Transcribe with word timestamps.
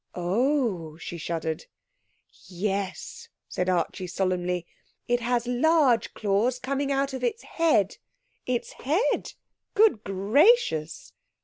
'Oh 0.15 0.95
h 0.95 0.97
h,' 0.97 1.01
she 1.03 1.17
shuddered. 1.19 1.67
'Yes,' 2.47 3.29
said 3.47 3.69
Archie 3.69 4.07
solemnly. 4.07 4.65
'It 5.07 5.19
has 5.19 5.45
large 5.45 6.15
claws 6.15 6.57
coming 6.57 6.91
out 6.91 7.13
of 7.13 7.23
its 7.23 7.43
head.' 7.43 7.97
'Its 8.47 8.73
head! 8.73 9.33
Good 9.75 10.03
gracious!' 10.03 11.13